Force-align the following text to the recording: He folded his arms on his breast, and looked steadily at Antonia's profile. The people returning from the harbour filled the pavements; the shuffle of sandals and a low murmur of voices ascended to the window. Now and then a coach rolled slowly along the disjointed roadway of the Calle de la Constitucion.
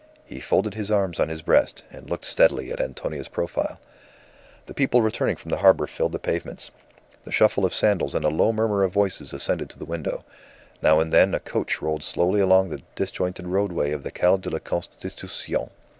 He 0.25 0.39
folded 0.39 0.73
his 0.73 0.89
arms 0.89 1.19
on 1.19 1.29
his 1.29 1.43
breast, 1.43 1.83
and 1.91 2.09
looked 2.09 2.25
steadily 2.25 2.71
at 2.71 2.81
Antonia's 2.81 3.27
profile. 3.27 3.79
The 4.65 4.73
people 4.73 5.03
returning 5.03 5.35
from 5.35 5.49
the 5.51 5.57
harbour 5.59 5.85
filled 5.85 6.13
the 6.13 6.17
pavements; 6.17 6.71
the 7.23 7.31
shuffle 7.31 7.65
of 7.65 7.71
sandals 7.71 8.15
and 8.15 8.25
a 8.25 8.29
low 8.29 8.51
murmur 8.51 8.81
of 8.83 8.91
voices 8.91 9.31
ascended 9.31 9.69
to 9.69 9.77
the 9.77 9.85
window. 9.85 10.25
Now 10.81 10.99
and 10.99 11.13
then 11.13 11.35
a 11.35 11.39
coach 11.39 11.83
rolled 11.83 12.01
slowly 12.03 12.41
along 12.41 12.69
the 12.69 12.81
disjointed 12.95 13.45
roadway 13.45 13.91
of 13.91 14.01
the 14.01 14.09
Calle 14.09 14.39
de 14.39 14.49
la 14.49 14.57
Constitucion. 14.57 15.69